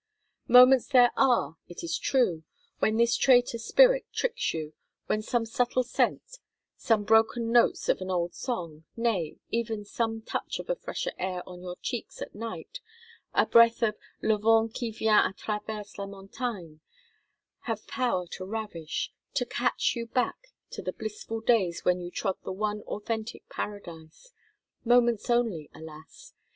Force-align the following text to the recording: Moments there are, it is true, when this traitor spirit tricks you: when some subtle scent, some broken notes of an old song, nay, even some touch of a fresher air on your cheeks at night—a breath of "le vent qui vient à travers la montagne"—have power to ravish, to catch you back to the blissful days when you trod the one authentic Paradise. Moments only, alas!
Moments 0.47 0.87
there 0.87 1.11
are, 1.15 1.57
it 1.67 1.83
is 1.83 1.95
true, 1.99 2.43
when 2.79 2.97
this 2.97 3.15
traitor 3.15 3.59
spirit 3.59 4.03
tricks 4.11 4.51
you: 4.51 4.73
when 5.05 5.21
some 5.21 5.45
subtle 5.45 5.83
scent, 5.83 6.39
some 6.75 7.03
broken 7.03 7.51
notes 7.51 7.87
of 7.87 8.01
an 8.01 8.09
old 8.09 8.33
song, 8.33 8.83
nay, 8.97 9.37
even 9.51 9.85
some 9.85 10.23
touch 10.23 10.57
of 10.57 10.71
a 10.71 10.75
fresher 10.75 11.11
air 11.19 11.43
on 11.47 11.61
your 11.61 11.75
cheeks 11.83 12.19
at 12.19 12.33
night—a 12.33 13.45
breath 13.45 13.83
of 13.83 13.95
"le 14.23 14.39
vent 14.39 14.73
qui 14.73 14.89
vient 14.89 15.21
à 15.35 15.37
travers 15.37 15.95
la 15.99 16.07
montagne"—have 16.07 17.85
power 17.85 18.25
to 18.25 18.43
ravish, 18.43 19.11
to 19.35 19.45
catch 19.45 19.95
you 19.95 20.07
back 20.07 20.47
to 20.71 20.81
the 20.81 20.93
blissful 20.93 21.41
days 21.41 21.85
when 21.85 22.01
you 22.01 22.09
trod 22.09 22.37
the 22.43 22.51
one 22.51 22.81
authentic 22.87 23.47
Paradise. 23.49 24.33
Moments 24.83 25.29
only, 25.29 25.69
alas! 25.75 26.33